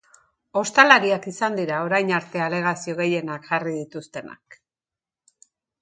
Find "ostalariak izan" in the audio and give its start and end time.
0.61-1.59